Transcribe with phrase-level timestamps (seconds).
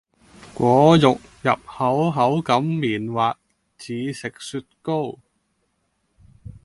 [0.55, 3.37] 果肉入口口感棉滑
[3.77, 5.19] 似食雪糕